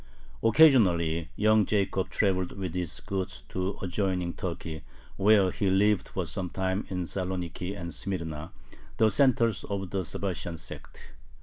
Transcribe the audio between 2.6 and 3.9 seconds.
his goods to